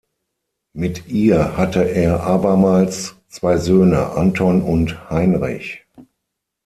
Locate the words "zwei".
3.27-3.57